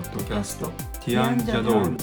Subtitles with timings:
[0.00, 0.70] ッドキャスト。
[1.04, 1.96] ティアンジャドール。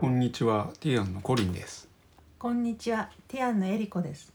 [0.00, 0.72] こんにちは。
[0.80, 1.88] ティアンのコリンです。
[2.38, 4.32] こんにちは、ティアンのエリコです。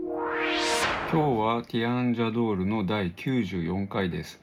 [0.00, 4.40] 今日はティアンジャドールの第94回です。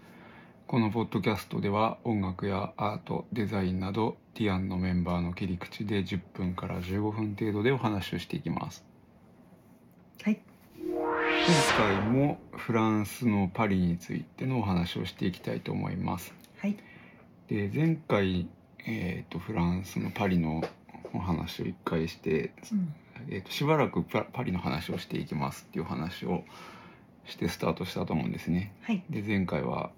[0.68, 8.86] このポッドキャストでは音楽やアートデザインなどティアンのメンバーの切り口で10分から15分程度でお話をしていきます。
[10.22, 10.40] はい、
[10.78, 10.94] 今
[11.76, 16.36] 回もフランスのパリについてのお話をしていきたいと思います。
[16.60, 16.78] はい、
[17.48, 18.48] で前回、
[18.86, 20.64] えー、とフランスのパリの
[21.14, 22.94] お話を1回して、うん、
[23.30, 26.44] えー、としばらくパパリの話をしていきますっていう話を
[27.26, 28.72] してスタートしたと思うんですね。
[28.84, 29.90] はい、で前回は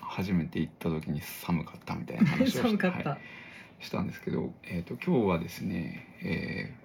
[0.00, 3.10] 初めて行った時に寒かったみたいな話をし 寒かった。
[3.10, 3.43] はい
[3.84, 6.84] したんですけど、えー、と今日はですね、えー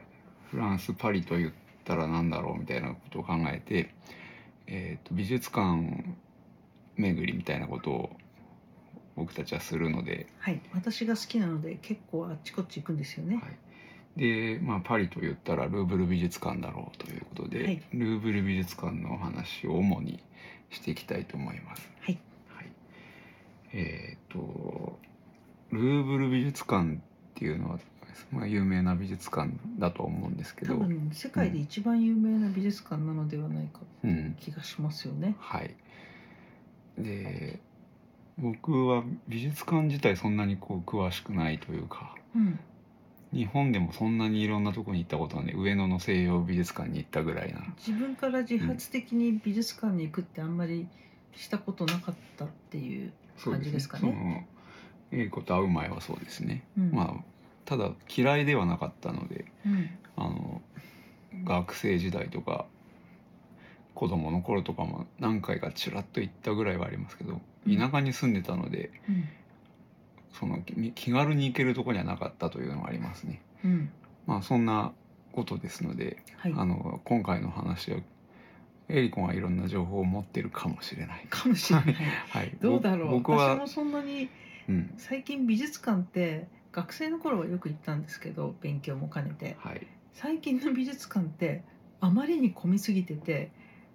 [0.52, 1.52] フランス・パリと言っ
[1.86, 3.94] たら何だろうみたいなことを考えて、
[4.68, 6.16] えー、と美術館
[6.96, 8.10] 巡りみたいなことを
[9.16, 13.36] 僕たちはするので、はい、私が好きなので、結構あっちこっち行くんですよね。
[13.36, 20.24] はい、で、まあ、パリと言ったらルーブル美術館だろうということで、はいルーブル美術館のお話を主に
[20.72, 21.90] していきたいと思います。
[22.02, 22.20] はい、
[22.56, 22.72] はい、
[23.74, 24.98] えっ、と
[25.72, 26.98] ルーブル美術館っ
[27.36, 27.80] ていうのは、
[28.32, 35.36] まあ、有名な美術館だと思うんですけど、多分世界で一番有名な美術館なのではないかうん、気がしますよね。
[35.40, 35.76] はい。
[36.98, 37.60] で
[38.38, 42.60] 僕は美術館自体そんなにこう詳しくないというかうん、
[43.34, 47.62] 日本でもそんなにいろんなとこに行ったことはね上野の西洋美術館に行ったぐらいな。
[47.78, 50.88] 自分から自発的に美術館に行くってあんまり
[51.36, 53.12] したことなかったっていう。
[53.40, 54.48] 感じですかね
[55.12, 57.24] 英子と会う前はそうですね、うん、まあ
[57.66, 60.62] ただ嫌いではなかったのでうん、あの
[61.44, 62.66] 学生時代とか
[63.94, 69.28] 子供の頃とかも何回かちらっと行ったぐらいはありますけどうん田舎に住んでたのでうん、
[70.40, 73.42] その気気軽に行けるところにはなかったというのがありますね。
[73.66, 73.92] うん、
[74.26, 74.94] まあそんな
[75.34, 76.54] ことですので、はい。
[76.56, 78.00] あの今回の話は
[78.88, 81.28] エリコがいろんな情報を持ってるかもしれない。
[81.30, 81.96] かもしれない。
[82.30, 83.12] はい、どうだろう。
[83.12, 84.30] 僕はそんなに
[84.70, 89.58] うん、最近美術館って学生の頃はよく行ったんですけど勉強も兼ねて。
[89.60, 91.64] はい、最近の美術館って
[92.00, 93.52] あまりに混みすぎてて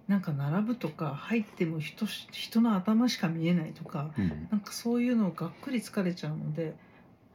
[0.07, 6.75] なんか並ぶとか入っても人し人の頭しか見えないとかうん、なんかそういうのがっくり疲れちゃうので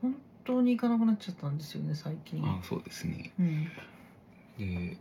[0.02, 0.14] 本
[0.44, 2.44] 当に行かなくなっちゃったんですよね最近。
[2.44, 3.32] あそうですね。
[3.40, 3.64] うん。
[4.58, 4.96] で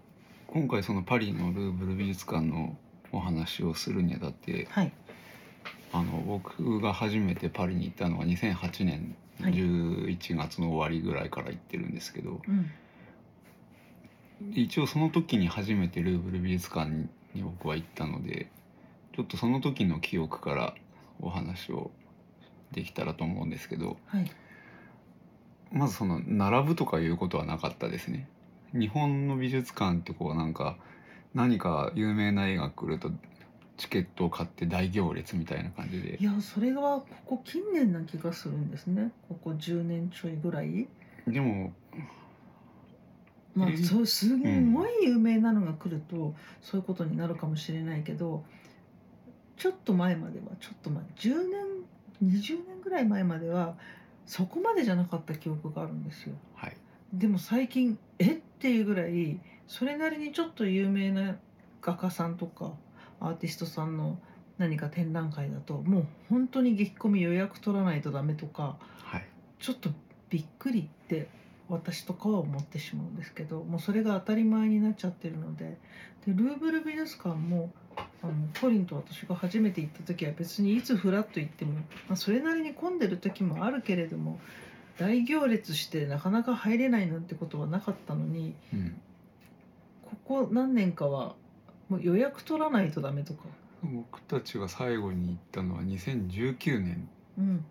[0.48, 2.78] 今回そのパリのルーブル美術館の
[3.12, 4.92] お話をするにあたってはい
[5.92, 9.53] あの僕が初めてパリに行ったのが2008年はい。
[9.53, 12.72] 11月の終わりぐらいから行ってるんですけど、うん。
[14.53, 16.90] 一応その時に初めてルーブル美術館
[17.34, 18.50] に僕は行ったので
[19.14, 20.75] ちょっとその時の記憶から
[21.22, 21.91] お話を
[22.72, 24.31] できたらと思うんですけどはい。
[25.72, 28.28] まずその並ぶとかいうことはなかったですね。
[28.74, 30.78] 日本の美術館ってこうなんか
[31.34, 33.12] 何か有名な絵が来ると
[33.79, 36.17] チケットを買って大行列みたいな感じで。
[36.19, 39.12] いやそれがここ近年な気がするんですね。
[39.29, 40.88] ここ10年ちょいぐらい。
[41.25, 42.03] でもえ
[43.56, 44.45] まあそうすご
[44.85, 48.44] い有名なのが来るとそういうことになるかもしれないけど
[49.56, 51.47] ちょっと前まではちょっと前10
[52.22, 53.75] 年20年ぐらい前までは
[54.25, 56.35] そこまでじゃなかった記憶があるんですよ。
[56.53, 56.75] はい。
[57.13, 58.34] でも最近え？
[58.34, 61.38] っていうぐらいそれなりにちょっと有名な
[61.81, 62.73] 画家さんとか
[63.19, 64.18] アーティストさんの
[64.57, 69.25] 何か展覧会だともう本当に激込み予約取らないとダメとかはい。
[69.59, 69.90] ちょっと
[70.30, 71.28] びっくりって
[71.69, 75.78] 私とかは思ってしまうんですけどもうそれが当たり前になっちゃってるので
[76.26, 77.72] でルーブル美術館も
[78.22, 84.40] あのコリンと私が初めて行った時は別にいつフラッと行っても、まあ、それなりに混んでる時もあるけれども
[84.97, 88.99] 大行列してなかなか入れないなんてことはなかったのにうん、
[90.26, 91.35] ここ何年かは
[91.90, 93.46] もう予約取らないとダメとか。
[93.84, 97.09] 僕たちが最後に行ったのは2019年。
[97.38, 97.66] うん。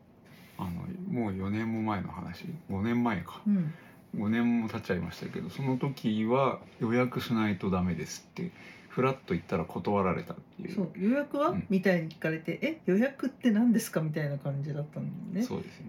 [0.59, 0.70] あの
[1.11, 2.47] もう4年も前の話。
[2.70, 3.43] 5年前か。
[3.47, 3.73] うん。
[4.17, 8.53] 5年も経っちゃいましたけどその時は予約しないとダメですって
[8.88, 10.75] フラッと行ったら断られたっていう。
[10.75, 10.91] そう。
[10.97, 11.67] 予約は、うん。
[11.69, 12.81] みたいに聞かれて「え？
[12.87, 15.43] 予約って何ですか?」みたいな感じだったんだよね。
[15.43, 15.87] そうですね。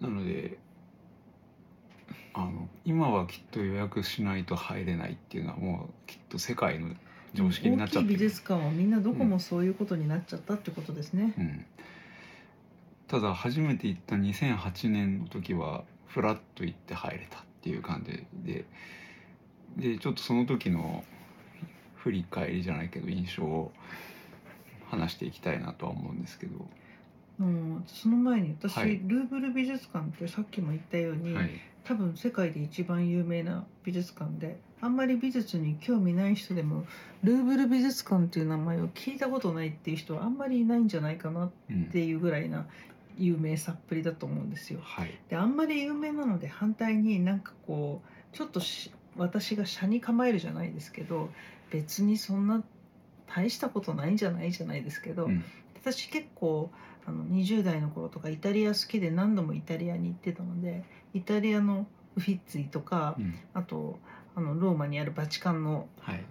[0.00, 0.58] なので
[2.32, 6.94] あの今はきっと予約しないと入れないっていうのはもうきっと世界の
[7.36, 11.34] 常識になっちゃってる大きい美術館はみんなどこもそういうことになっちゃったってことですね。
[11.38, 11.64] うん、
[13.06, 18.64] ただ初めて行った2008年の時はフラッと行って入れたっていう感じで。
[19.76, 21.04] でちょっとその時の
[21.96, 23.72] 振り返りじゃないけど印象を
[24.88, 26.66] 話していきたいなとは思うんですけど、
[27.40, 29.00] うん、その前に私、はい。
[29.04, 31.50] ルーブル美術館ってさっきも言ったように、はい、
[31.86, 36.84] 多分世界で一番有名な美術館であんまり美術に興味ない人でも
[37.22, 42.66] ルーブル美術館っていう名前を聞いたことないっていう人はあんまりいないんじゃないかなっうんていうぐらいな
[43.16, 44.80] 有名さっぷりだと思うんですよ。
[44.82, 45.18] はい。
[45.30, 51.30] であんまり有名なので反対になんかこうちょっとし私が車に構えるじゃないですけど
[51.70, 52.62] 別にそんな
[53.28, 55.44] 大したことないんじゃないじゃないですけど、うん
[55.80, 56.70] 私結構
[57.06, 60.84] あの20代の頃とかイタリア好きで何度もイタリアに行ってたので
[61.14, 61.86] イタリアの
[62.16, 63.38] ウフィッツィとか、うん。
[63.54, 63.98] あと
[64.34, 66.24] あのローマにあるバチカンのはい。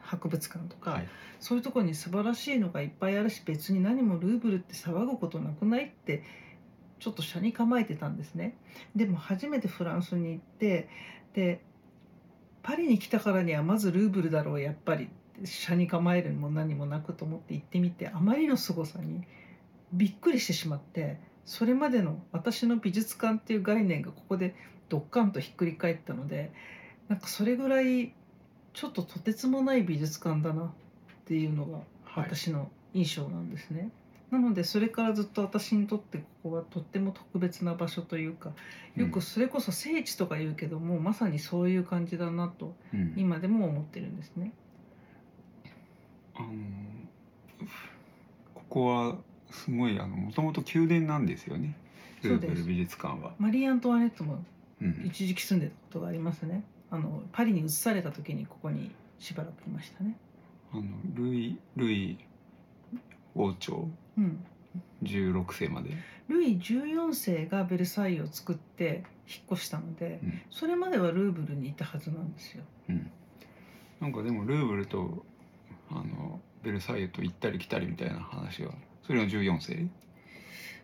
[0.00, 1.08] 博物館とか、はい。
[1.40, 6.22] そういうところに素晴らしいのがいっぱいあるし別に何もルーブルって騒ぐことなくないって
[7.00, 8.56] ちょっと車に構えてたんですね。
[8.94, 10.88] でも初めてフランスに行って
[11.34, 11.60] で
[12.62, 15.08] パリに来たからにはまずルーブルだろうやっぱり
[15.44, 19.22] 車に構えるも何もなくと思って行ってみてあまりの凄さに
[19.92, 24.54] びっくりしてしまってそれまでの私の美術館っていう概念がここで
[24.88, 26.52] ドッカンとひっくり返ったので
[27.08, 28.14] なんかそれぐらい
[28.72, 30.68] ちょっととてつもない美術館だなっ
[31.24, 33.90] ていうのがはい私の印象なんですね。
[34.30, 38.52] なのでそれからずっと私にとってここはとっても特別な場所というか
[38.96, 44.52] よくそれこそ聖地とか言うけども、まさにそういう感じだなとうん今でも思ってるんですね。
[46.42, 46.52] あ
[47.64, 47.68] の
[48.54, 49.16] ここは
[49.50, 51.76] すごいあのもともと宮殿なんですよね
[52.22, 53.34] ルーブル美術館は。
[53.38, 54.44] マリー・アントワネットも
[54.80, 56.64] うん一時期住んでたことがありますね。
[56.90, 60.16] あのパリに移された時にここにしばらくいましたね。
[60.72, 60.82] あの
[61.14, 62.18] ルイルイ
[63.34, 63.88] 王朝
[64.18, 64.44] うん、
[65.02, 65.90] 16世まで、
[66.28, 72.64] ルイ14世がベルサイユを作って引っ越したのでうんそれまではルーブルにいたはずなんですよ。
[72.90, 73.10] うん、
[74.00, 75.24] なんかでもルーブルと
[75.92, 78.72] あのベルサイユと行ったり来たりみたいな話は
[79.06, 79.88] それの14世？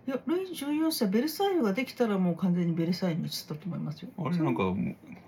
[0.09, 4.09] いやルイ14世ベルサイユができたらもう完全にベルサイユに移ったと思いますよ。
[4.19, 4.63] あれなんか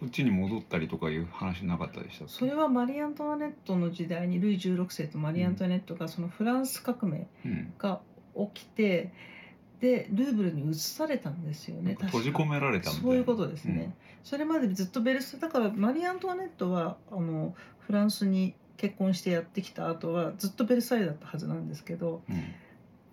[0.01, 8.01] こっちに戻ったりとかいう話なかったでしたそれはマリー・アントワネットの時代にルイ16世とマリー・アントワネットがそのフランス革命うんが
[8.55, 9.13] 起きて
[9.81, 13.95] でルーブルに移されたんですよね閉じ込められたそういうことですね、
[14.25, 22.43] それまでずっとベルサだからマリー・アントワネットはあのフランスに結婚してやってきた後はずっとベルサイユだったはずなんですけどうん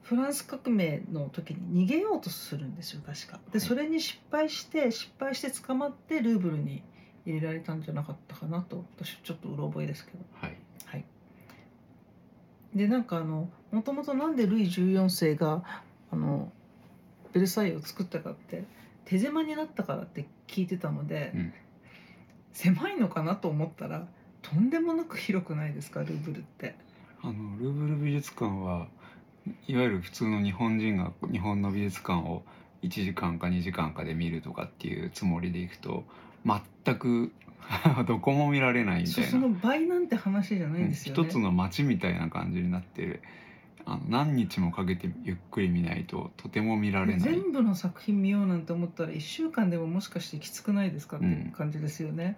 [0.01, 3.41] フランス革命の時に逃げようとするんですよ確か。
[3.51, 3.67] ではい。
[3.67, 6.81] それに失敗して失敗して捕まってルーブルに
[7.25, 10.19] 入れられたんじゃなかったかなと私ちょっとうろ覚えですけど。
[10.39, 10.55] はい。
[10.85, 11.03] はい。
[12.73, 15.65] でなんかあのもともとなんでルイ14世が
[16.09, 16.53] あの
[17.33, 18.63] ベルサイユを作ったかって
[19.03, 21.53] 手狭になったからって聞いてたので、うん。
[22.53, 24.07] 狭いのかなと思ったら
[24.49, 26.75] とんでもなく広くないですかルーブルって？
[27.21, 28.87] あのルーブル美術館は
[29.67, 32.43] いわゆる普通の日本人が日本の美術館を
[32.83, 36.03] 1時間か2時間かで見るとかっていうつもりでいくと
[36.45, 37.31] 全く
[38.07, 41.23] どこも見られないみたいなその倍なんて話じゃないんですよね。
[41.23, 43.21] 一つの街みたいな感じになって
[43.85, 52.37] あの何日もかけてゆっくり見ないととても見られない全部の作品見ようなんて思ったら1週間でももしかしてきつくないですかって感じですよね。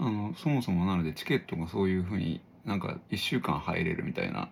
[0.00, 4.48] あのそもそもなのでチケットがそういうふうになんか1週間入れるみたいな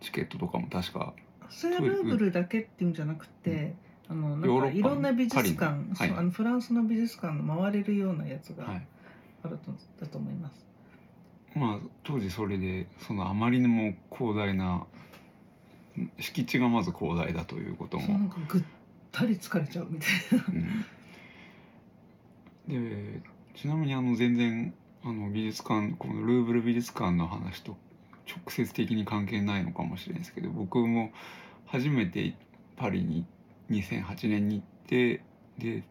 [0.00, 1.12] チケットとかも確か
[1.50, 3.74] それはルーブルだけっていうんじゃなくて、
[4.08, 6.10] あのなんかいろんな美術館、のはい。
[6.10, 8.86] あのフランスの美術館の回れるようなやつがはい。
[9.44, 10.66] あると、だと思います。
[11.54, 14.84] まあ当時それでそのあまりにも広大な
[16.18, 18.62] 敷地がまず広大だということそうなも、んかぐっ
[19.12, 20.10] たり疲れちゃうみたい
[22.68, 23.14] うん。
[23.14, 23.20] で
[23.54, 24.74] ちなみにあの全然
[25.06, 27.76] あの美術館このルーブル美術館の話と
[28.28, 31.12] 直接的に関係ないのかもしれないですけど僕も
[31.64, 32.34] 初めて
[32.76, 33.24] パリに
[33.70, 35.22] 2008年に行って
[35.58, 35.84] で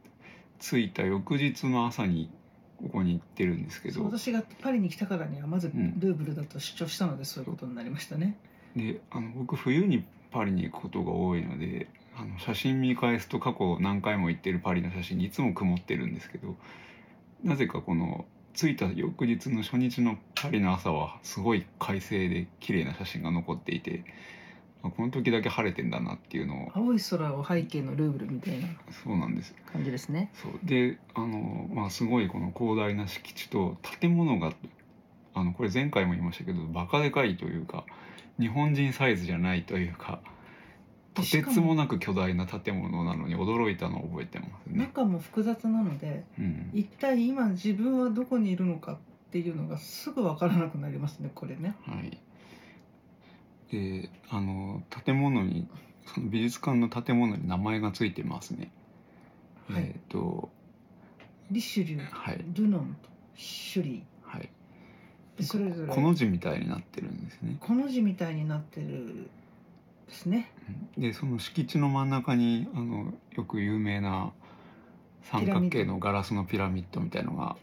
[0.59, 2.29] 着いた翌日の朝に
[2.77, 8.37] ここに行ってるんですけど私がパリに来たからにはまずんルーブルだと主張したのでそういうことになりましたね。
[8.75, 16.57] であの僕冬にパリに行くことが多いのであの写真見返すと過去何回も行ってるパリの写真にいつも曇ってるんですけど
[17.45, 24.03] なぜかこの着いた翌日の初日のパリの朝はすごい快晴で綺麗な写真が残っていて
[24.83, 28.67] あこの時だけ晴れてんだなっていうのを青い空を背景のルーブルみたいな
[29.03, 30.31] そうなんです感じですね。
[30.33, 34.53] そうであの、まあ、すごいこの広大な敷地と建物が
[35.33, 37.85] あのこれ前回も言いましたけどバカでかいというか
[38.39, 40.21] 日本人サイズじゃないというか
[41.15, 44.79] とてつもなく巨大な建物なのに驚いたのを覚えてますね。
[44.79, 48.97] 中も複雑なのでうん、一体今自分はどこにいるのかっ
[49.31, 51.75] ていうのがすぐ分からなくなりますねこれね。
[51.83, 52.19] はい。
[53.71, 55.67] で、あの建物に
[56.05, 58.71] その美術館の建物に名前がついてますね。
[59.69, 60.49] はいえっ、と
[61.49, 64.49] リシュリューはいドゥノンとシュリはい。
[65.39, 67.57] ーそれぞれこの字みたいになってるんですね。
[67.59, 69.29] この字みたいになってる
[70.07, 70.51] ですね。
[70.97, 74.31] でその敷地の真ん中にあのよく有名な
[75.23, 77.55] 三角形のガラスのピラミッドみたいのが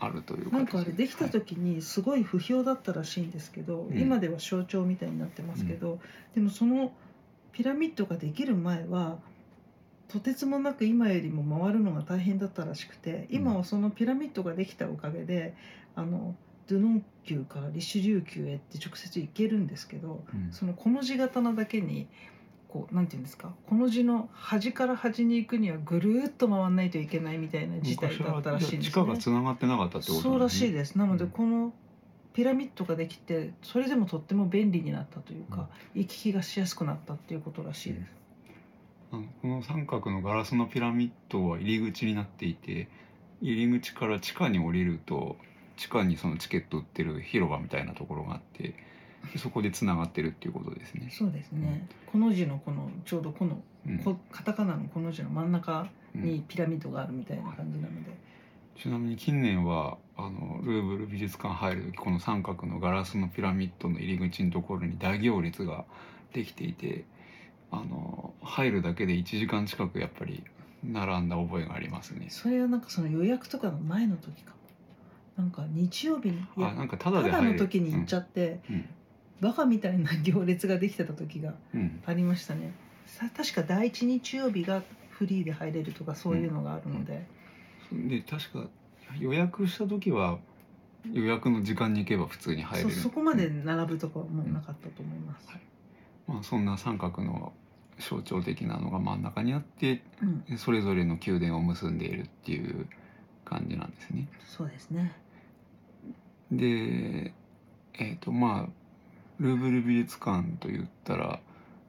[0.00, 1.32] あるというなんかあれできたはい。
[1.32, 3.98] 時にすごい不評だったらしいんですけど、うん。
[3.98, 5.98] 今では象徴みたいになってますけど、
[6.34, 6.92] でもその
[7.52, 9.18] ピラミッドができる前は
[10.08, 15.54] とてつもなく今よりも回るのが大変だったらしくて今はそのピラミッドができたおかげで
[15.94, 16.34] あの
[16.68, 22.06] ドゥノン宮からリシュリュー宮へって直接行けるんですけどうんそのこの字型なだけに
[22.68, 29.16] こうなんていうんですかこの字の端から端に行くにはぐるーっと回らないといけないみたいな事態だったらしいんですね地下が。
[29.16, 30.96] つながってなかったってことそうらしいでです。
[30.96, 31.72] なのでうんこの
[32.34, 38.12] ピラミッドができてそれでもとっても便利になったというか、行き来がしやすくなったっていうことらしいです。
[39.10, 42.88] あのこの三角のガラスのピラミッドは入り口になっていて
[43.40, 45.36] 入り口から地下に降りると
[45.78, 48.74] 地下にそのチケット売ってる広場みたいなところがあって
[49.32, 51.08] でそこでつながってるっていうことですね。
[51.10, 51.86] そうですね。
[52.10, 58.10] この字のこのちょうどこのうんこカタカナのこの字の真ん中うんにピラミッドがあるみたいな感じなので、
[58.80, 65.84] ちなみに近年はあのルーブル美術館入る時この三角のガラスのピラミッドの入り口のところに大行列が
[66.32, 67.04] できていて
[67.70, 70.44] あの入るだけで1時間近くやっぱり
[70.84, 72.26] 並んだ覚えがありますね。
[72.30, 74.57] それはなんかその予約とかの前の時かも。
[75.38, 77.52] なんか日曜日にいやあなんかただで入る。
[77.52, 78.84] の時に行っちゃって、うん。
[79.40, 81.54] バカみたいな行列ができてた時が
[82.04, 82.72] ありましたね。
[83.06, 87.24] さ確か第一日曜日がフリーで入れるとかそういうのがあるので、
[87.92, 88.68] で確か
[89.18, 90.38] 予約した時は
[91.12, 95.48] 予約の時間に行けば普通に入れそるそこまで並ぶとこはもうなかったと思います。
[95.48, 95.60] はい。
[96.26, 97.52] まあ、そんな三角の
[97.98, 100.02] 象徴的なのが真ん中にあって
[100.50, 102.86] うん、それぞれの宮殿を結んでいるっていう
[103.44, 104.28] 感じなんですね。
[104.44, 105.12] そうですね。
[106.52, 107.32] で
[107.94, 108.72] えっ、とまあ
[109.40, 111.40] ルーブル美術館と言ったら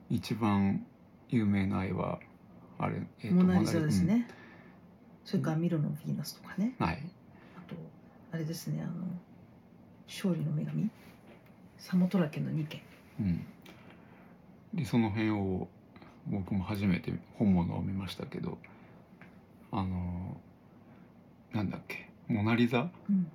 [0.10, 0.86] 一番
[1.30, 2.20] 有名な絵は
[2.78, 4.28] あれ、えーとモナリザですモナリね。
[5.26, 6.76] それからミロのヴィーナスとかね。
[6.80, 7.04] うんはい
[7.56, 7.76] あと
[8.32, 9.06] あれですねあの
[10.08, 10.90] 勝利の女神
[11.78, 12.82] サモトラケの2件。
[13.20, 13.46] うん、
[14.74, 15.68] でその辺を
[16.28, 18.58] 僕も初めて本物を見ましたけど
[19.72, 20.38] あの
[21.54, 22.90] なんだっけ「モナ・リザ？
[23.10, 23.32] うん」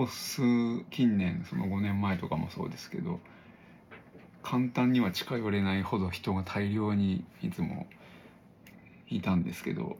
[0.00, 0.40] ここ数
[0.88, 3.20] 近年その5年前とかもそうですけど
[4.42, 7.86] 簡単には近寄れないほど人が大量にいつも
[9.10, 9.98] いたんですけど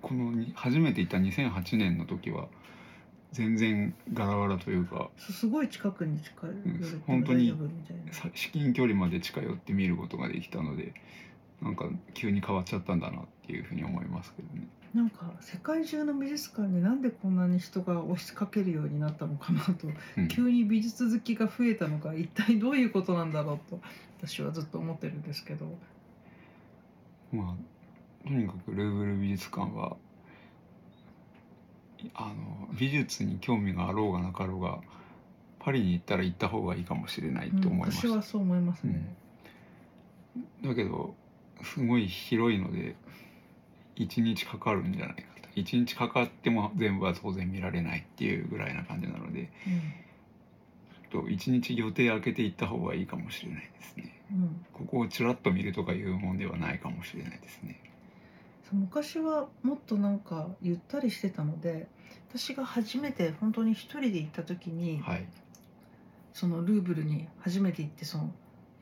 [0.00, 2.48] このに初めて行った2008年の時は
[3.30, 7.54] 全然ガラガラというかすすごい近くに近寄れても本当に
[8.34, 10.94] 至近距離まで近寄って見ることができたので
[11.62, 14.66] なんか急に変わっちゃったんだなっていうふうに思いますけどね。
[14.94, 19.88] なんか世界中の美術館になんでこんなに人が押しかけるようになったのかなと。
[20.18, 20.28] うん。
[20.28, 23.80] 急に美術好きが増えたのか一体どういうことなんだろうと
[24.20, 25.66] 私はずっと思ってるんですけど。
[27.32, 27.56] ま
[28.24, 29.96] あとにかくルーブル美術館は
[32.14, 34.80] あの美術に興味があろうがなかろうが
[35.60, 37.92] パリに行ったら行った方がいいかもしれないと思いまうん。
[37.92, 39.14] 私はそう思いますね、
[40.62, 41.14] だけど
[41.62, 42.96] すごい広いので
[43.96, 45.48] 1日かかるんじゃないかと。
[45.60, 49.50] 1日かかっても全部は当然見られないっていうぐらいな感じなので
[51.10, 54.20] ちょっと1日予定空けて行った方がいいかもしれないですね。
[54.32, 54.42] うん。
[54.42, 57.78] うんここをちらっと見るとかいうもんではないかもしれないですね。
[58.72, 61.86] 昔はもっとなんかゆったりしてたので
[62.30, 65.26] 私が初めて本当に一人で行った時に、はい。
[66.32, 68.32] そのルーブルに初めて行ってその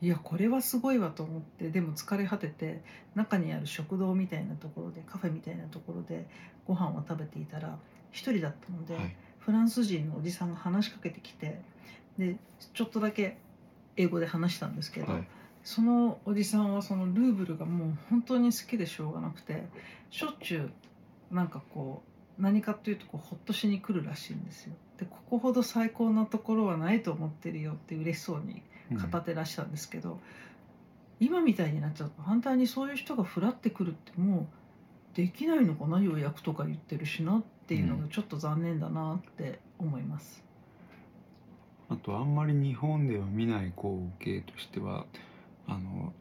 [0.01, 2.81] いやこれはすごいわと思ってでも疲れ果てて
[3.13, 6.25] 中にある食堂みたいなところでカフェみたいなところで
[6.65, 7.77] ご飯を食べていたら
[8.11, 11.59] 一人だったので、はいフランス人のおじさんが話しかけてきて
[12.15, 12.35] で
[12.75, 13.37] ちょっとだけ
[13.97, 15.27] 英語で話したんですけど、はい
[15.63, 19.63] そのおじさんはそのルーブルがもう本当に好きでしょうがなくて
[20.09, 20.71] しょっちゅ
[21.31, 22.01] うなんかこ
[22.39, 24.73] う何かっていうとこうほっとしに来るらしいんですよ。
[24.97, 28.63] でここほど最高なところはないと思ってるよって嬉しそうに
[28.95, 30.19] 語ってらしたんですけど、
[31.19, 34.47] 今みたいになっちゃうと反対にそういう人がふらってくるっても
[35.13, 40.43] うできないのかな予約とか言ってるしなっていうのがちょっと残念だなって思います。
[41.89, 45.05] あとあんまり日本では見ない光景としては
[45.67, 46.13] あの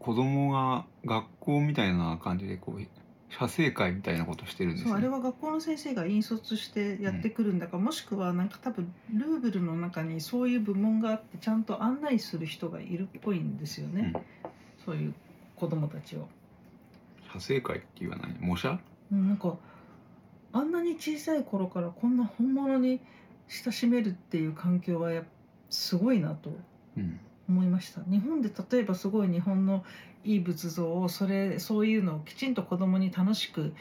[0.00, 2.82] 子供が学校みたいな感じでこう
[3.30, 5.08] 写生会みたいなことしてるんですそうあれね。
[5.08, 14.12] は学校の先生が引率してやってくるんだか、もしくはなんか多分ルーブルの中にそういう部門があってちゃんと案内する人がいるっぽいんですよね、
[14.84, 15.14] そういう
[15.56, 16.28] 子供たちを。
[17.32, 18.78] 写生会っていうのは何模写？
[19.10, 19.56] うんなんか
[20.52, 23.00] あんなに小さい頃からこんな本物に
[23.48, 25.24] 親しめるっていう環境はやっ
[25.68, 26.50] すごいなと
[26.96, 28.02] うん思いました。
[28.04, 29.84] 日本で例えばすごい日本の
[30.24, 33.74] いい仏像をそれそういうのをきちんと子供に楽しく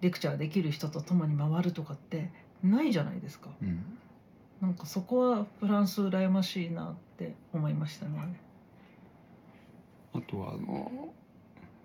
[0.00, 2.30] レクチャーできる人と共に回るとかって
[2.62, 3.50] ないじゃないですか。
[3.62, 3.84] うん。
[4.60, 8.40] なんかそこはフランス羨ましいなって思いましたね。
[10.14, 11.12] あとはあの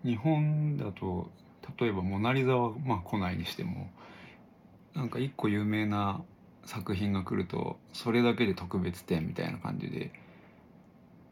[0.03, 1.29] 日本だと
[1.77, 3.89] 例えば「モナ・リザ」はまあ来ないにしても
[4.93, 6.21] なんか一個有名な
[6.63, 10.11] 作品が来るとそれだけで特別展みたいな感じで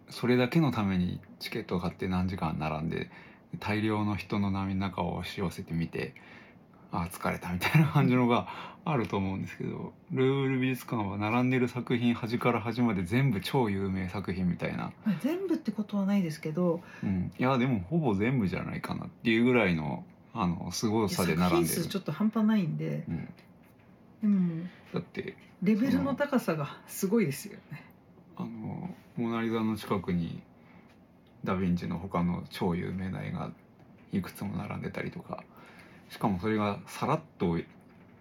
[0.10, 3.10] それだけのためにチケットを買って何時間並んで
[3.60, 6.14] 大量の人の波の中を押し寄せてみて
[6.92, 8.48] ああ疲れたみたいな感じのが
[8.86, 14.94] あると思うんですけどルーブル美術館は並んでる作品端から端まで全部超有名作品みたいな。
[15.06, 21.82] まあ全部ってことはないですけどうん、いやでもほぼ全部じゃないかなっていうぐらいのあのすごさで並んでる。
[21.82, 23.04] 数ちょっと半端ないんで
[24.24, 27.84] うん、でもだってレベルの高さがすごいですよね
[28.38, 30.42] あのモナ・リザの近くに
[31.44, 33.52] ダ・ヴィンチの他の超有名な絵が
[34.12, 35.44] いくつも並んでたりとか
[36.10, 37.58] しかもそれがさらっと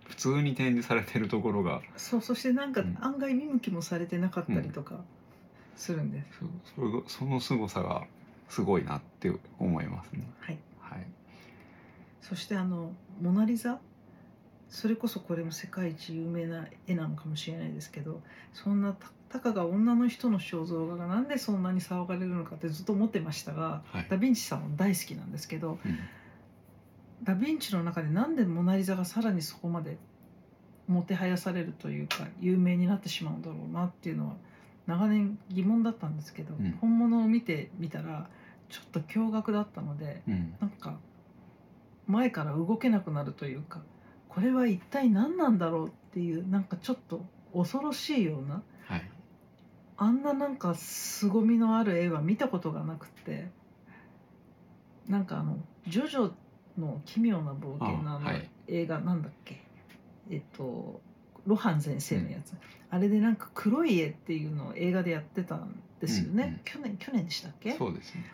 [0.08, 2.96] 普通に展示されてるところがそうそしてなんかうん。
[3.00, 5.00] 案外見向きもされてなかったりとか
[5.76, 6.22] するんで。
[6.32, 6.38] す、
[6.74, 8.04] そそれがその凄さが
[8.48, 10.22] すごいなって思いますね。
[10.40, 10.58] はい。
[10.80, 11.06] はい、
[12.22, 13.80] そしてあの「モナ・リザ」
[14.76, 18.20] それこそこれも世界一有名な絵なのかもしれないですけど
[18.52, 24.06] そんなたたかが女の人の肖像画がなんでそんなに騒がれるのかってずっと思ってましたがはい。
[24.10, 25.98] ダ・ヴィンチさんは大好きなんですけどうん。
[27.24, 29.96] ダ・ヴィンチの中でなんでモナ・リザがさらにそこまで
[30.86, 34.34] もてはやされるというか有名になってしまうんだろうなっていうのは
[34.86, 36.72] 長年疑問だったんですけど、うん。
[36.82, 38.28] 本物を見てみたら
[38.68, 40.54] ちょっと驚愕だったのでうん。
[40.60, 40.98] なんか
[42.06, 43.80] 前から動けなくなるというか
[44.36, 49.10] これは一体何なんだろうっていうなんかちょっと恐ろしいようなはい。
[49.96, 53.48] あんななんか凄みのある絵は見たことがなくて
[55.08, 55.56] なんかあの
[55.88, 56.32] 「ジョジョ
[56.76, 58.30] の奇妙な冒険」のあの
[58.68, 59.58] 映画なんだっけ？
[60.30, 61.00] えっと
[61.46, 62.52] ロハン先生のやつ、
[62.90, 66.60] あれでなんか黒い絵っていうのを映画でやってたんですよね、うんうん。
[66.64, 67.72] 去年去年でしたっけ？
[67.72, 68.24] そうですね。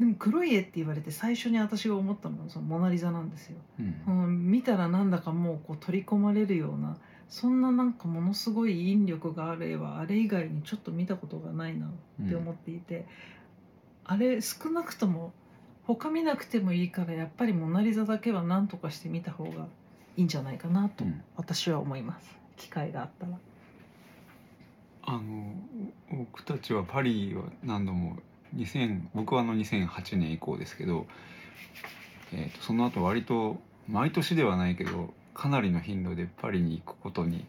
[0.00, 4.24] でも黒い絵って言われて最初に私が思ったのはそのモナ・リザなんですよ、うん。
[4.24, 6.96] うん、見たらなんだかもうこう取り込まれるような
[7.28, 13.06] そんななんかものすごい引力がある絵はあれ以外にちょっと見たことがないなって思っていて、
[14.04, 15.32] あれ少なくとも
[15.84, 19.68] 他見なくてもいいからやっぱりモナ・リザだけは何とかして見た方が
[20.16, 21.22] いいんじゃないかなとうん。
[21.36, 22.36] 私は思います。
[22.56, 23.32] 機会があったら。
[25.02, 25.54] あの
[26.10, 28.16] 僕たちはパリは何度も
[28.56, 31.06] 2000僕はあの2008年以降ですけど、
[32.32, 33.58] えー、とその後割と
[33.88, 37.46] 毎年ではないけどかなりの頻度でパリに行くことに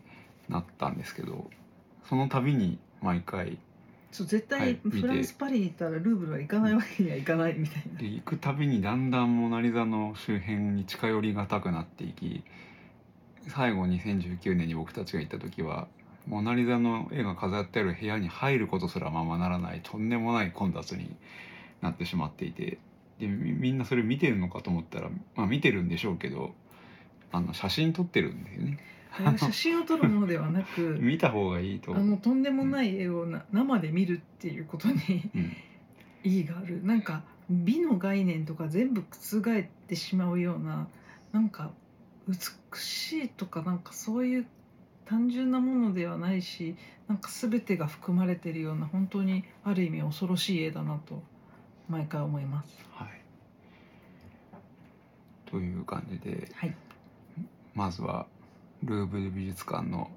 [0.49, 1.49] なったんですけど
[2.07, 3.57] その度に毎回
[4.11, 7.99] そう絶対フランス・パリに行ったらルーブルは行かないわけにはいかないみたいな。
[7.99, 12.43] で行くたびにだんだんモナ・リザの周辺に近寄りがたくなっていき
[13.47, 15.87] 最後2019年に僕たちが行った時は
[16.27, 21.15] モナ・リザの絵が飾ってある部屋に入ることすらままならないとんでもない混雑に
[21.81, 22.77] なってしまっていて
[23.19, 26.53] でみみんなそれ見てるのかと思ったらまあ見てるんでしょうけど
[27.31, 28.79] あの写真撮ってるんですよね。
[29.37, 35.57] 写真を撮るものではなく 見た方がいいとあのとんでもない絵をな生で見るっていうことにうん。
[36.23, 36.83] 意義がある。
[36.83, 40.87] なんか美の概念とか全部覆ってしまうような
[41.33, 41.71] なんか
[42.27, 44.45] 美しいとかなんかそういう
[45.05, 46.75] 単純なものではないし
[47.07, 51.21] なんか全てが含まれているような本当にある意味恐ろしい絵だなと
[51.89, 52.85] 毎回思います。
[52.93, 53.21] はい。
[55.45, 56.75] という感じではい、
[57.73, 58.27] まずは
[58.83, 60.09] ルーブル美術館の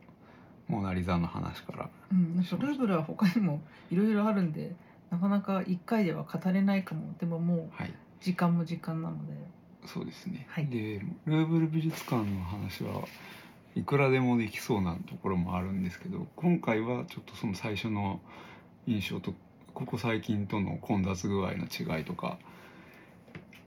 [0.69, 1.91] モナ・リザの話から。
[2.13, 4.77] うん、なんかルーブルは他にもいろいろあるんで
[5.11, 7.15] なかなか一回では語れないかも。
[7.19, 7.95] でももうはい。
[8.21, 9.35] 時間も時間なので。
[9.87, 10.67] そうですね、はい。
[10.69, 13.03] でルーブル美術館の話は
[13.77, 18.21] いくらでもできそうなところもあるんですけど今回はちょっとその最初の
[18.87, 19.35] 印象と
[19.73, 22.39] ここ最近との混雑具合の違いとか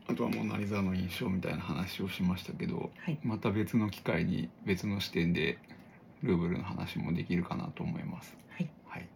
[0.10, 5.58] あとはモナ・リザの印象みたいな話をしましたけどはいまた別の機会に別の視点で
[6.24, 8.36] ルーブルの話もできるかなと思います。
[8.50, 9.08] はいはい、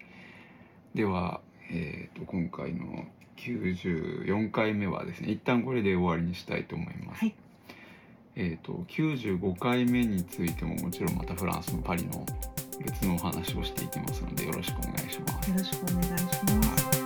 [0.93, 3.05] では、えー、と今回の
[3.37, 7.21] 94回目はですね一旦これで終わりにしたいと思います。
[7.21, 7.33] はい
[8.35, 12.25] えー、と95回目についてももちろんまたフランスのパリの
[12.83, 15.49] 別のお話をしていきますのでよろしくお願いします。
[15.49, 16.25] よろしくお願いし
[16.67, 17.00] ます